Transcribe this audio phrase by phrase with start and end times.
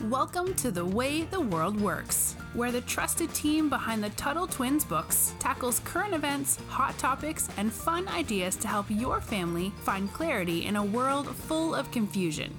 [0.00, 4.84] Welcome to The Way the World Works, where the trusted team behind the Tuttle Twins
[4.84, 10.64] books tackles current events, hot topics, and fun ideas to help your family find clarity
[10.64, 12.52] in a world full of confusion.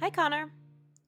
[0.00, 0.52] Hi, Connor.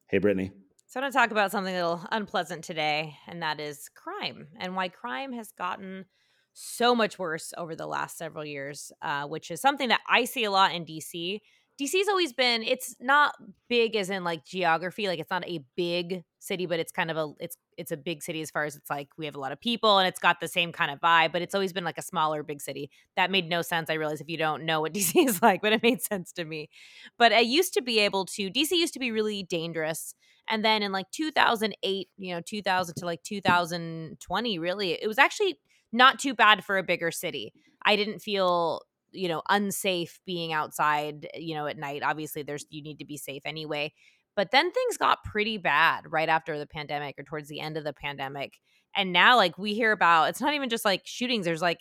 [0.07, 0.51] Hey, Brittany.
[0.85, 4.49] So, I want to talk about something a little unpleasant today, and that is crime
[4.59, 6.05] and why crime has gotten
[6.53, 10.43] so much worse over the last several years, uh, which is something that I see
[10.43, 11.39] a lot in DC
[11.83, 13.35] DC's always been it's not
[13.67, 17.17] big as in like geography, like it's not a big city, but it's kind of
[17.17, 19.51] a it's it's a big city as far as it's like we have a lot
[19.51, 21.97] of people and it's got the same kind of vibe, but it's always been like
[21.97, 22.89] a smaller big city.
[23.17, 23.89] That made no sense.
[23.89, 26.45] I realize if you don't know what DC is like, but it made sense to
[26.45, 26.69] me.
[27.17, 30.15] But I used to be able to DC used to be really dangerous.
[30.49, 35.59] And then in like 2008, you know, 2000 to like 2020, really, it was actually
[35.91, 37.53] not too bad for a bigger city.
[37.85, 38.81] I didn't feel
[39.13, 43.05] you know unsafe being outside eh, you know at night obviously there's you need to
[43.05, 43.91] be safe anyway
[44.35, 47.83] but then things got pretty bad right after the pandemic or towards the end of
[47.83, 48.53] the pandemic
[48.95, 51.79] and now like we hear about it's not even just like shootings there's like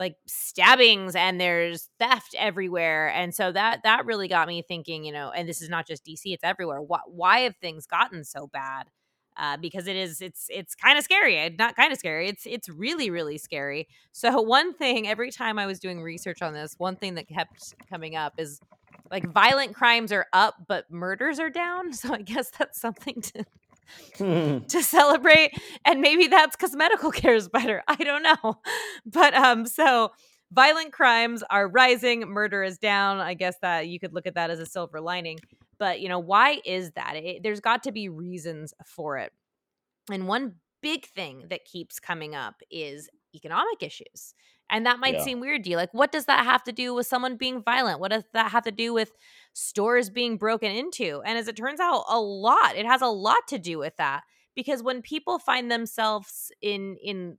[0.00, 5.12] like stabbings and there's theft everywhere and so that that really got me thinking you
[5.12, 8.48] know and this is not just dc it's everywhere why, why have things gotten so
[8.52, 8.86] bad
[9.36, 11.54] uh, because it is it's it's kind of scary.
[11.58, 12.28] Not kind of scary.
[12.28, 13.88] It's it's really really scary.
[14.12, 17.74] So one thing every time I was doing research on this, one thing that kept
[17.88, 18.60] coming up is
[19.10, 21.92] like violent crimes are up, but murders are down.
[21.92, 23.44] So I guess that's something to
[24.68, 25.52] to celebrate
[25.84, 28.58] and maybe that's because medical care is better i don't know
[29.04, 30.10] but um so
[30.52, 34.50] violent crimes are rising murder is down i guess that you could look at that
[34.50, 35.38] as a silver lining
[35.78, 37.16] but, you know, why is that?
[37.16, 39.32] It, there's got to be reasons for it.
[40.10, 44.34] And one big thing that keeps coming up is economic issues.
[44.70, 45.24] And that might yeah.
[45.24, 45.76] seem weird to you.
[45.76, 48.00] Like, what does that have to do with someone being violent?
[48.00, 49.12] What does that have to do with
[49.52, 51.20] stores being broken into?
[51.24, 52.76] And as it turns out, a lot.
[52.76, 54.22] It has a lot to do with that.
[54.54, 57.38] Because when people find themselves in in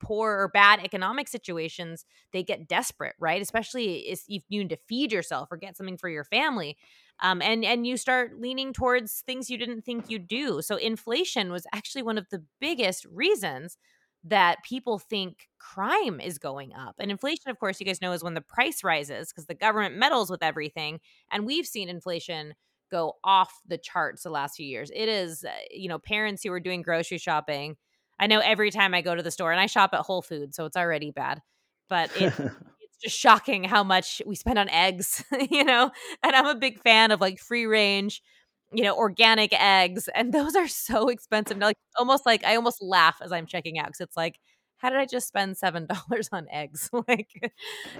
[0.00, 3.40] poor or bad economic situations, they get desperate, right?
[3.40, 6.76] Especially if you need to feed yourself or get something for your family
[7.22, 10.62] um, and and you start leaning towards things you didn't think you'd do.
[10.62, 13.76] So inflation was actually one of the biggest reasons
[14.24, 16.96] that people think crime is going up.
[16.98, 19.96] And inflation, of course, you guys know is when the price rises because the government
[19.96, 21.00] meddles with everything.
[21.30, 22.54] And we've seen inflation
[22.90, 24.90] go off the charts the last few years.
[24.94, 27.76] It is, uh, you know, parents who are doing grocery shopping.
[28.18, 30.56] I know every time I go to the store and I shop at Whole Foods,
[30.56, 31.42] so it's already bad.
[31.88, 32.32] But it,
[33.02, 35.90] just shocking how much we spend on eggs, you know?
[36.22, 38.22] And I'm a big fan of like free range,
[38.72, 40.08] you know, organic eggs.
[40.14, 41.58] And those are so expensive.
[41.58, 44.38] Like almost like I almost laugh as I'm checking out because it's like,
[44.78, 46.90] how did I just spend seven dollars on eggs?
[47.08, 47.28] like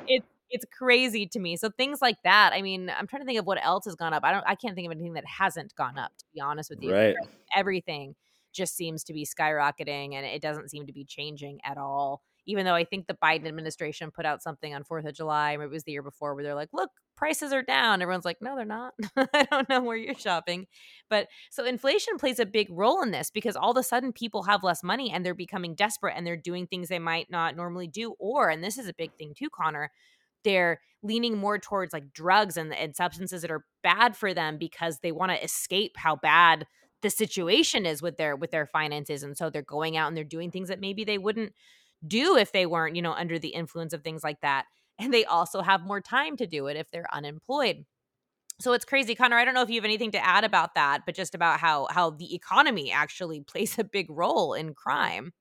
[0.07, 1.57] it it's crazy to me.
[1.57, 2.53] So things like that.
[2.53, 4.23] I mean, I'm trying to think of what else has gone up.
[4.25, 6.83] I don't I can't think of anything that hasn't gone up, to be honest with
[6.83, 6.93] you.
[6.93, 7.17] Right.
[7.57, 8.15] Everything
[8.53, 12.65] just seems to be skyrocketing and it doesn't seem to be changing at all even
[12.65, 15.71] though I think the Biden administration put out something on 4th of July, maybe it
[15.71, 18.03] was the year before, where they're like, look, prices are down.
[18.03, 18.95] Everyone's like, no, they're not.
[19.17, 20.67] I don't know where you're shopping.
[21.09, 24.43] But so inflation plays a big role in this because all of a sudden people
[24.45, 27.89] have less money and they're becoming desperate and they're doing things they might not normally
[27.89, 28.15] do.
[28.19, 29.91] Or, and this is a big thing too, Connor,
[30.43, 34.99] they're leaning more towards like drugs and, and substances that are bad for them because
[35.01, 36.67] they want to escape how bad
[37.03, 40.25] the situation is with their with their finances and so they're going out and they're
[40.25, 41.53] doing things that maybe they wouldn't
[42.07, 44.67] do if they weren't, you know, under the influence of things like that.
[44.99, 47.85] And they also have more time to do it if they're unemployed.
[48.61, 49.37] So it's crazy, Connor.
[49.37, 51.89] I don't know if you have anything to add about that, but just about how
[51.91, 55.33] how the economy actually plays a big role in crime.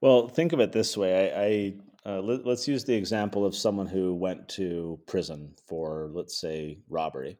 [0.00, 1.74] Well, think of it this way.
[2.04, 6.10] I, I uh, let, us use the example of someone who went to prison for,
[6.12, 7.38] let's say, robbery,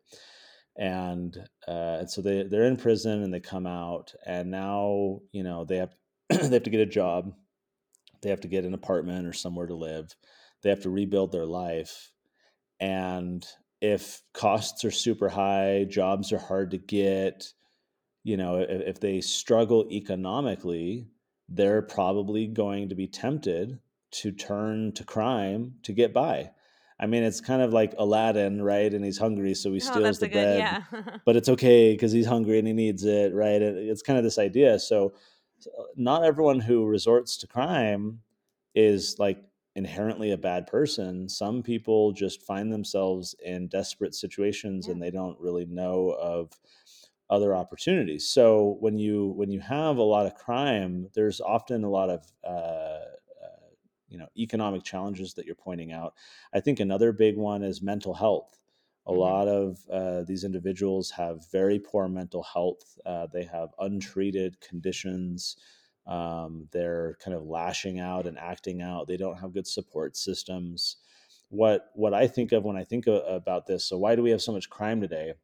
[0.76, 1.36] and
[1.68, 5.64] uh, and so they they're in prison and they come out, and now you know
[5.64, 5.94] they have
[6.28, 7.32] they have to get a job
[8.22, 10.14] they have to get an apartment or somewhere to live.
[10.62, 12.12] They have to rebuild their life.
[12.80, 13.46] And
[13.80, 17.52] if costs are super high, jobs are hard to get,
[18.22, 21.08] you know, if, if they struggle economically,
[21.48, 23.78] they're probably going to be tempted
[24.12, 26.50] to turn to crime to get by.
[27.00, 28.92] I mean, it's kind of like Aladdin, right?
[28.92, 30.58] And he's hungry, so he oh, steals the bread.
[30.58, 30.82] Yeah.
[31.26, 33.60] but it's okay because he's hungry and he needs it, right?
[33.60, 34.78] It's kind of this idea.
[34.78, 35.14] So
[35.96, 38.20] not everyone who resorts to crime
[38.74, 39.42] is like
[39.74, 41.28] inherently a bad person.
[41.28, 44.92] Some people just find themselves in desperate situations yeah.
[44.92, 46.50] and they don't really know of
[47.30, 48.28] other opportunities.
[48.28, 52.26] So when you when you have a lot of crime, there's often a lot of
[52.44, 53.70] uh, uh,
[54.08, 56.14] you know economic challenges that you're pointing out.
[56.52, 58.58] I think another big one is mental health.
[59.06, 59.20] A mm-hmm.
[59.20, 62.98] lot of uh, these individuals have very poor mental health.
[63.04, 65.56] Uh, they have untreated conditions.
[66.06, 69.08] Um, they're kind of lashing out and acting out.
[69.08, 70.96] They don't have good support systems.
[71.48, 73.84] What what I think of when I think of, about this.
[73.84, 75.34] So why do we have so much crime today?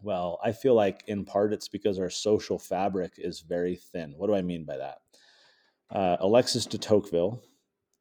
[0.00, 4.14] Well, I feel like in part it's because our social fabric is very thin.
[4.16, 4.98] What do I mean by that?
[5.88, 7.42] Uh, Alexis de Tocqueville,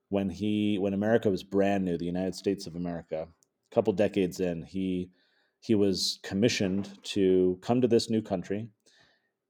[0.09, 3.27] when he when America was brand new, the United States of America,
[3.71, 5.09] couple decades in, he
[5.59, 8.67] he was commissioned to come to this new country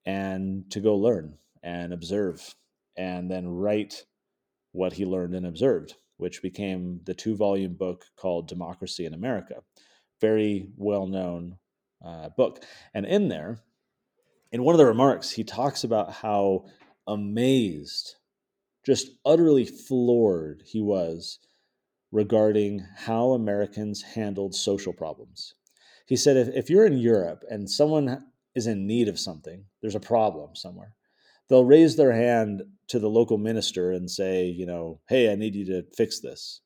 [0.06, 2.56] and to go learn and observe
[2.98, 4.06] and then write
[4.74, 9.56] what he learned and observed, which became the two volume book called Democracy in America.
[10.20, 11.58] Very well known
[12.06, 12.64] uh, book.
[12.94, 13.60] And in there,
[14.52, 16.66] in one of the remarks, he talks about how
[17.08, 18.16] amazed,
[18.86, 21.40] just utterly floored he was
[22.12, 25.56] regarding how Americans handled social problems.
[26.06, 29.96] He said, if, if you're in Europe and someone is in need of something, there's
[29.96, 30.94] a problem somewhere,
[31.48, 35.56] they'll raise their hand to the local minister and say, you know, hey, I need
[35.56, 36.62] you to fix this,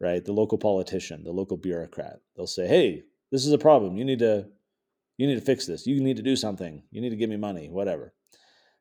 [0.00, 0.24] right?
[0.24, 2.20] The local politician, the local bureaucrat.
[2.36, 3.96] They'll say, hey, this is a problem.
[3.96, 4.46] You need to
[5.16, 5.86] you need to fix this.
[5.86, 6.82] You need to do something.
[6.90, 8.12] You need to give me money, whatever.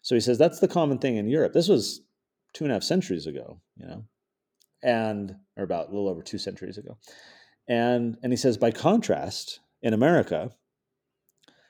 [0.01, 1.53] So he says that's the common thing in Europe.
[1.53, 2.01] This was
[2.53, 4.05] two and a half centuries ago, you know,
[4.83, 6.97] and or about a little over two centuries ago.
[7.67, 10.51] And and he says by contrast, in America,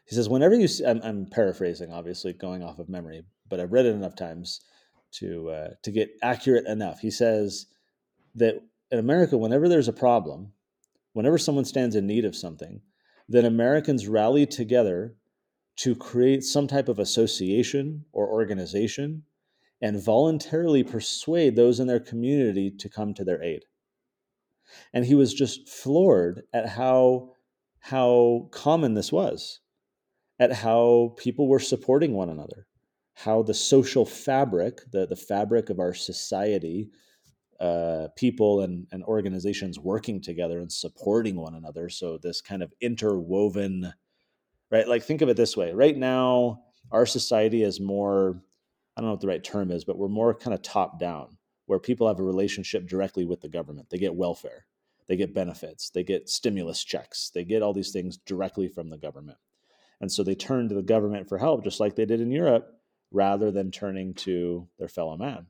[0.06, 3.72] he says whenever you see, I'm, I'm paraphrasing, obviously going off of memory, but I've
[3.72, 4.62] read it enough times
[5.14, 7.00] to uh, to get accurate enough.
[7.00, 7.68] He says
[8.36, 8.62] that
[8.92, 10.54] in America, whenever there's a problem,
[11.14, 12.82] whenever someone stands in need of something,
[13.28, 15.16] then Americans rally together
[15.78, 19.24] to create some type of association or organization
[19.82, 23.64] and voluntarily persuade those in their community to come to their aid.
[24.94, 27.32] And he was just floored at how,
[27.80, 29.60] how common this was,
[30.40, 32.68] at how people were supporting one another,
[33.14, 36.90] how the social fabric, the, the fabric of our society,
[37.60, 41.90] uh, people and, and organizations working together and supporting one another.
[41.90, 43.94] So this kind of interwoven,
[44.72, 44.88] right?
[44.88, 48.42] Like think of it this way: right now, our society is more,
[48.96, 51.38] I don't know what the right term is, but we're more kind of top down,
[51.66, 53.90] where people have a relationship directly with the government.
[53.90, 54.66] They get welfare,
[55.08, 58.98] they get benefits, they get stimulus checks, they get all these things directly from the
[58.98, 59.38] government.
[60.02, 62.68] And so they turn to the government for help, just like they did in Europe,
[63.12, 65.48] rather than turning to their fellow man.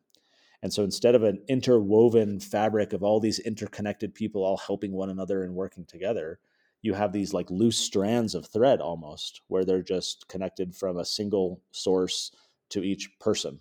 [0.62, 5.10] And so instead of an interwoven fabric of all these interconnected people all helping one
[5.10, 6.40] another and working together,
[6.82, 11.06] you have these like loose strands of thread almost where they're just connected from a
[11.06, 12.32] single source
[12.70, 13.60] to each person.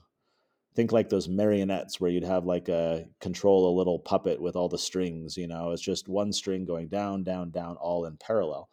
[0.75, 4.69] Think like those marionettes where you'd have like a control a little puppet with all
[4.69, 8.69] the strings, you know, it's just one string going down, down, down, all in parallel.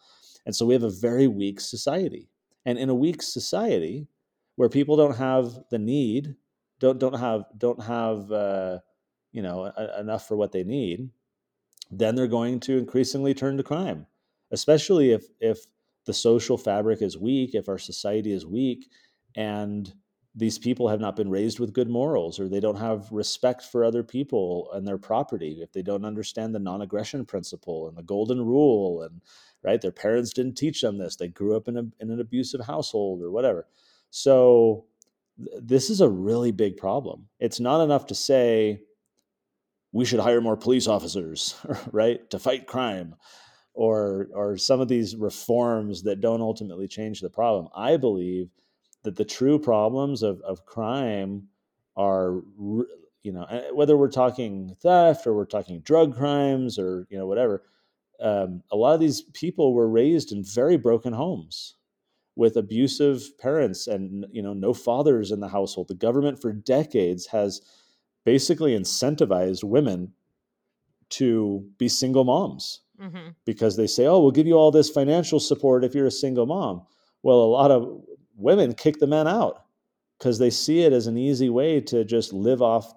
[0.45, 2.27] And so we have a very weak society.
[2.65, 4.07] And in a weak society
[4.55, 6.35] where people don't have the need
[6.81, 8.79] don't don't have don't have uh,
[9.31, 11.09] you know a, enough for what they need,
[11.91, 14.05] then they're going to increasingly turn to crime,
[14.51, 15.59] especially if if
[16.05, 18.89] the social fabric is weak, if our society is weak,
[19.35, 19.93] and
[20.33, 23.83] these people have not been raised with good morals or they don't have respect for
[23.83, 28.41] other people and their property if they don't understand the non-aggression principle and the golden
[28.41, 29.21] rule and
[29.61, 32.61] right their parents didn't teach them this they grew up in, a, in an abusive
[32.61, 33.67] household or whatever
[34.09, 34.85] so
[35.37, 37.27] this is a really big problem.
[37.39, 38.81] It's not enough to say
[39.91, 41.55] we should hire more police officers,
[41.91, 43.15] right, to fight crime,
[43.73, 47.69] or or some of these reforms that don't ultimately change the problem.
[47.75, 48.49] I believe
[49.03, 51.47] that the true problems of of crime
[51.95, 52.41] are
[53.23, 57.27] you know eh, whether we're talking theft or we're talking drug crimes or you know
[57.27, 57.63] whatever
[58.21, 61.75] um, a lot of these people were raised in very broken homes
[62.35, 67.25] with abusive parents and you know no fathers in the household the government for decades
[67.27, 67.61] has
[68.25, 70.13] basically incentivized women
[71.09, 73.29] to be single moms mm-hmm.
[73.45, 76.45] because they say oh we'll give you all this financial support if you're a single
[76.45, 76.81] mom
[77.23, 78.01] well a lot of
[78.41, 79.65] women kick the men out
[80.17, 82.93] because they see it as an easy way to just live off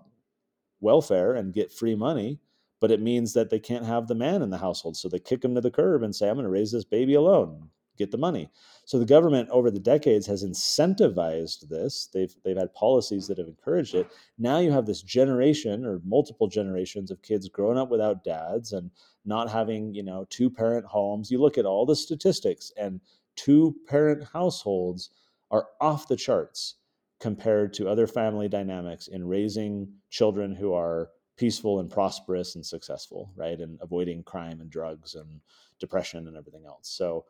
[0.80, 2.38] welfare and get free money
[2.80, 5.44] but it means that they can't have the man in the household so they kick
[5.44, 8.18] him to the curb and say i'm going to raise this baby alone get the
[8.18, 8.50] money.
[8.84, 12.08] So the government over the decades has incentivized this.
[12.12, 14.10] They've they've had policies that have encouraged it.
[14.38, 18.90] Now you have this generation or multiple generations of kids growing up without dads and
[19.24, 21.30] not having, you know, two parent homes.
[21.30, 23.00] You look at all the statistics and
[23.36, 25.10] two parent households
[25.54, 26.74] are off the charts
[27.20, 33.30] compared to other family dynamics in raising children who are peaceful and prosperous and successful,
[33.36, 33.60] right?
[33.60, 35.40] And avoiding crime and drugs and
[35.78, 36.88] depression and everything else.
[36.88, 37.24] So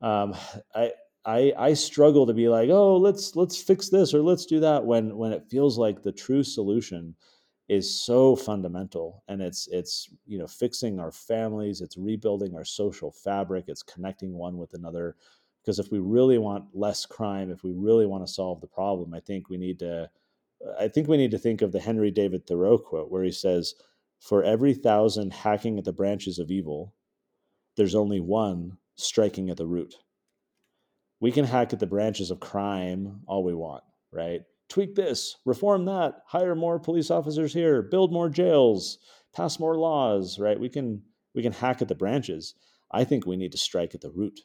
[0.00, 0.34] um,
[0.74, 0.92] I,
[1.26, 4.86] I I struggle to be like, oh, let's let's fix this or let's do that
[4.86, 7.14] when when it feels like the true solution
[7.68, 13.12] is so fundamental and it's it's you know fixing our families it's rebuilding our social
[13.12, 15.16] fabric it's connecting one with another
[15.68, 19.12] because if we really want less crime if we really want to solve the problem
[19.12, 20.08] i think we need to
[20.80, 23.74] i think we need to think of the henry david thoreau quote where he says
[24.18, 26.94] for every thousand hacking at the branches of evil
[27.76, 29.94] there's only one striking at the root
[31.20, 35.86] we can hack at the branches of crime all we want right tweak this, reform
[35.86, 38.98] that, hire more police officers here, build more jails,
[39.34, 40.60] pass more laws, right?
[40.60, 41.02] We can
[41.34, 42.54] we can hack at the branches.
[42.90, 44.40] I think we need to strike at the root.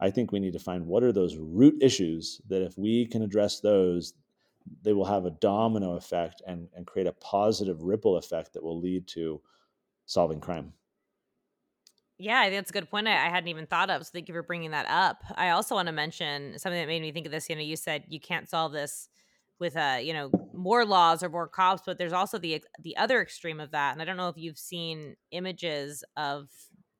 [0.00, 3.22] I think we need to find what are those root issues that if we can
[3.22, 4.14] address those,
[4.82, 8.80] they will have a domino effect and, and create a positive ripple effect that will
[8.80, 9.40] lead to
[10.06, 10.72] solving crime.
[12.18, 13.08] Yeah, I think that's a good point.
[13.08, 14.04] I, I hadn't even thought of.
[14.04, 15.22] So thank you for bringing that up.
[15.34, 17.48] I also want to mention something that made me think of this.
[17.48, 19.08] You know, you said you can't solve this
[19.58, 23.20] with uh you know more laws or more cops but there's also the the other
[23.20, 26.48] extreme of that and i don't know if you've seen images of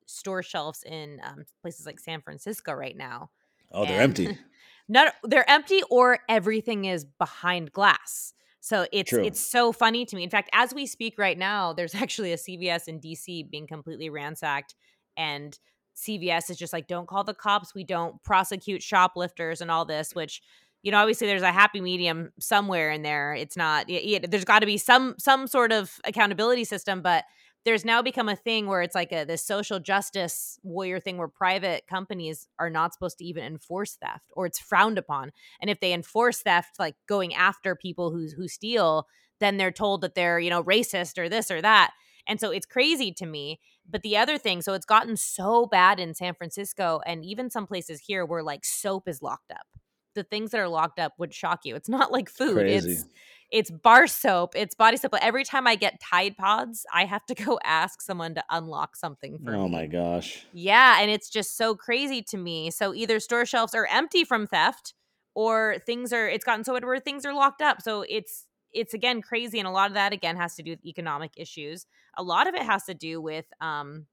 [0.06, 3.30] store shelves in um, places like san francisco right now
[3.73, 4.38] oh they're and empty.
[4.88, 8.32] not they're empty or everything is behind glass.
[8.61, 9.25] So it's True.
[9.25, 10.23] it's so funny to me.
[10.23, 14.11] In fact as we speak right now there's actually a cvs in dc being completely
[14.11, 14.75] ransacked
[15.16, 15.58] and
[15.96, 17.75] cvs is just like don't call the cops.
[17.75, 20.42] We don't prosecute shoplifters and all this which
[20.82, 23.34] you know obviously there's a happy medium somewhere in there.
[23.34, 27.25] It's not it, it, there's got to be some some sort of accountability system but
[27.64, 31.28] there's now become a thing where it's like a this social justice warrior thing where
[31.28, 35.80] private companies are not supposed to even enforce theft or it's frowned upon and if
[35.80, 39.06] they enforce theft like going after people who who steal
[39.40, 41.92] then they're told that they're you know racist or this or that
[42.26, 45.99] and so it's crazy to me but the other thing so it's gotten so bad
[45.99, 49.66] in San Francisco and even some places here where like soap is locked up
[50.14, 51.75] the things that are locked up would shock you.
[51.75, 52.54] It's not like food.
[52.54, 52.92] Crazy.
[52.92, 53.04] It's
[53.51, 55.13] it's bar soap, it's body soap.
[55.13, 58.97] But every time I get Tide Pods, I have to go ask someone to unlock
[58.97, 59.73] something for oh me.
[59.73, 60.45] my gosh.
[60.53, 62.71] Yeah, and it's just so crazy to me.
[62.71, 64.95] So either store shelves are empty from theft
[65.35, 67.83] or things are it's gotten so bad where things are locked up.
[67.83, 70.85] So it's it's again crazy and a lot of that again has to do with
[70.85, 71.87] economic issues.
[72.17, 74.07] A lot of it has to do with um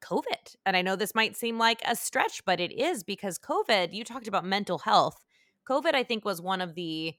[0.00, 0.56] COVID.
[0.66, 4.04] And I know this might seem like a stretch, but it is because COVID, you
[4.04, 5.22] talked about mental health.
[5.68, 7.14] COVID, I think, was one of the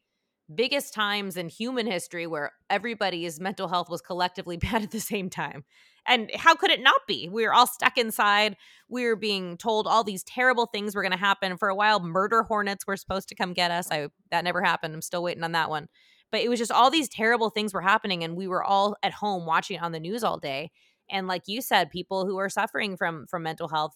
[0.55, 5.29] biggest times in human history where everybody's mental health was collectively bad at the same
[5.29, 5.63] time.
[6.07, 7.29] And how could it not be?
[7.31, 8.57] We were all stuck inside.
[8.89, 11.57] We were being told all these terrible things were going to happen.
[11.57, 13.87] For a while, murder hornets were supposed to come get us.
[13.91, 14.95] I that never happened.
[14.95, 15.89] I'm still waiting on that one.
[16.31, 19.13] But it was just all these terrible things were happening and we were all at
[19.13, 20.71] home watching on the news all day
[21.11, 23.93] and like you said people who are suffering from from mental health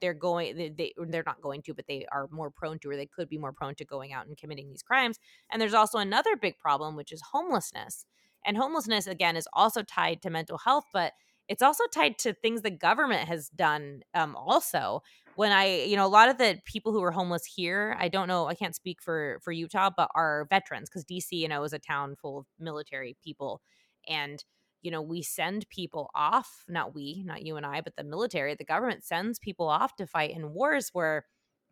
[0.00, 2.96] they're going they, they they're not going to but they are more prone to or
[2.96, 5.18] they could be more prone to going out and committing these crimes.
[5.50, 8.06] And there's also another big problem which is homelessness.
[8.44, 11.12] And homelessness again is also tied to mental health but
[11.48, 15.02] it's also tied to things the government has done um, also.
[15.36, 18.26] When i you know a lot of the people who are homeless here i don't
[18.26, 21.74] know i can't speak for for utah but are veterans because dc you know is
[21.74, 23.60] a town full of military people.
[24.08, 24.42] And
[24.86, 28.54] you know, we send people off, not we, not you and I, but the military,
[28.54, 31.24] the government sends people off to fight in wars where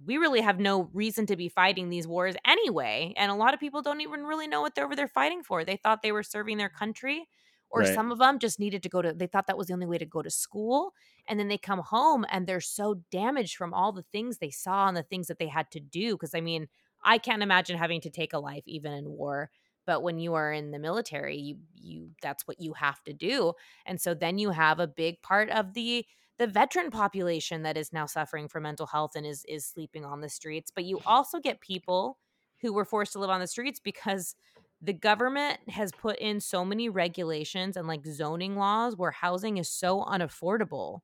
[0.04, 3.14] we really have no reason to be fighting these wars anyway.
[3.16, 5.64] And a lot of people don't even really know what they're over there fighting for.
[5.64, 7.28] They thought they were serving their country,
[7.71, 7.94] or right.
[7.94, 9.99] some of them just needed to go to, they thought that was the only way
[9.99, 10.92] to go to school.
[11.28, 14.88] And then they come home and they're so damaged from all the things they saw
[14.88, 16.16] and the things that they had to do.
[16.16, 16.66] Cause I mean,
[17.04, 19.50] I can't imagine having to take a life even in war
[19.86, 23.52] but when you are in the military you you that's what you have to do
[23.86, 26.04] and so then you have a big part of the
[26.38, 30.20] the veteran population that is now suffering from mental health and is is sleeping on
[30.20, 32.18] the streets but you also get people
[32.60, 34.34] who were forced to live on the streets because
[34.80, 39.68] the government has put in so many regulations and like zoning laws where housing is
[39.68, 41.00] so unaffordable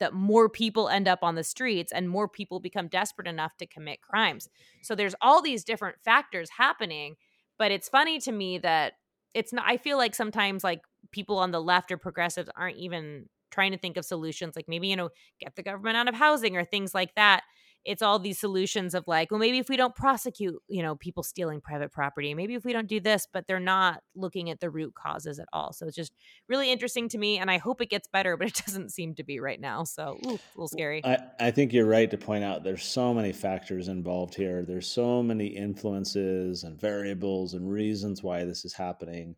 [0.00, 3.66] that more people end up on the streets and more people become desperate enough to
[3.66, 4.48] commit crimes.
[4.82, 7.16] So there's all these different factors happening
[7.58, 8.94] but it's funny to me that
[9.34, 13.28] it's not I feel like sometimes like people on the left or progressives aren't even
[13.50, 16.56] trying to think of solutions like maybe you know get the government out of housing
[16.56, 17.42] or things like that
[17.84, 21.22] it's all these solutions of like well maybe if we don't prosecute you know people
[21.22, 24.70] stealing private property maybe if we don't do this but they're not looking at the
[24.70, 25.72] root causes at all.
[25.72, 26.12] So it's just
[26.48, 29.24] really interesting to me and i hope it gets better but it doesn't seem to
[29.24, 31.04] be right now so ooh, a little scary.
[31.04, 34.64] I, I think you're right to point out there's so many factors involved here.
[34.64, 39.36] There's so many influences and variables and reasons why this is happening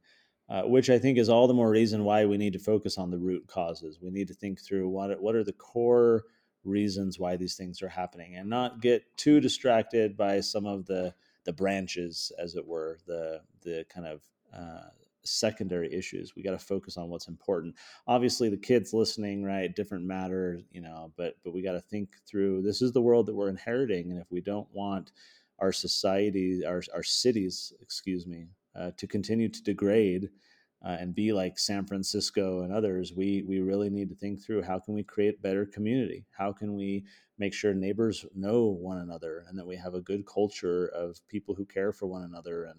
[0.48, 3.10] uh, which I think is all the more reason why we need to focus on
[3.10, 3.98] the root causes.
[4.00, 6.24] We need to think through what what are the core
[6.66, 11.14] reasons why these things are happening and not get too distracted by some of the
[11.44, 14.20] the branches as it were the the kind of
[14.54, 14.88] uh,
[15.22, 16.34] secondary issues.
[16.34, 17.74] We got to focus on what's important.
[18.06, 22.08] Obviously the kids listening right different matter you know but but we got to think
[22.26, 25.12] through this is the world that we're inheriting and if we don't want
[25.58, 30.28] our society our, our cities excuse me uh, to continue to degrade
[30.86, 34.62] uh, and be like San Francisco and others, we we really need to think through
[34.62, 36.24] how can we create better community?
[36.30, 37.04] How can we
[37.38, 41.54] make sure neighbors know one another and that we have a good culture of people
[41.54, 42.78] who care for one another and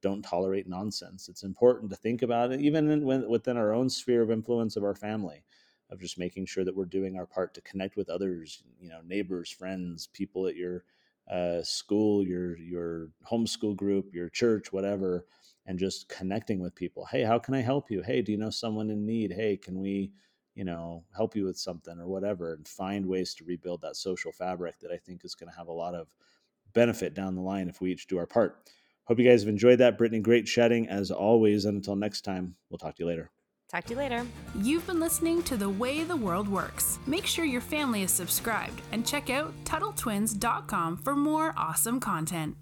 [0.00, 1.28] don't tolerate nonsense.
[1.28, 4.84] It's important to think about it, even in, within our own sphere of influence of
[4.84, 5.42] our family,
[5.90, 9.00] of just making sure that we're doing our part to connect with others, you know,
[9.04, 10.84] neighbors, friends, people at your
[11.30, 15.26] uh, school, your your homeschool group, your church, whatever,
[15.68, 17.04] and just connecting with people.
[17.04, 18.02] Hey, how can I help you?
[18.02, 19.30] Hey, do you know someone in need?
[19.30, 20.10] Hey, can we,
[20.54, 22.54] you know, help you with something or whatever?
[22.54, 25.68] And find ways to rebuild that social fabric that I think is going to have
[25.68, 26.08] a lot of
[26.72, 28.70] benefit down the line if we each do our part.
[29.04, 29.98] Hope you guys have enjoyed that.
[29.98, 31.66] Brittany, great chatting as always.
[31.66, 33.30] And until next time, we'll talk to you later.
[33.70, 34.24] Talk to you later.
[34.56, 36.98] You've been listening to The Way the World Works.
[37.06, 42.56] Make sure your family is subscribed and check out TuttleTwins.com for more awesome content.